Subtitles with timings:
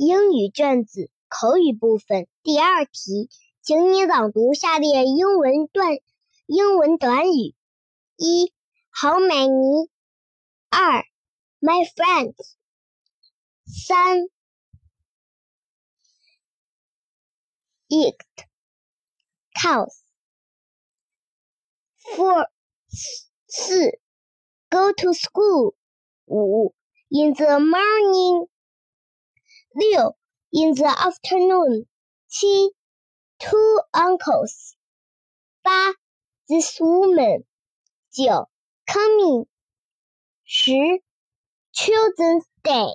[0.00, 3.30] 英语卷子口语部分第二题，
[3.62, 5.98] 请你朗读下列英文段
[6.46, 7.54] 英文短语：
[8.16, 8.52] 一，
[8.90, 9.88] How many？
[10.70, 11.04] 二，
[11.60, 12.34] My friends。
[13.64, 14.28] 三，
[17.88, 18.16] Eat
[19.54, 22.48] cows。Four
[23.48, 23.98] 四，
[24.70, 25.74] Go to school。
[26.26, 26.74] 五，
[27.08, 28.48] In the morning。
[29.74, 30.16] 六，
[30.52, 31.86] in the afternoon。
[32.28, 32.72] 七，
[33.38, 34.74] two uncles。
[35.62, 35.94] 八，
[36.48, 37.44] this woman。
[38.10, 38.48] 九，
[38.86, 39.46] coming。
[40.44, 40.72] 十，
[41.72, 42.92] Children's Day。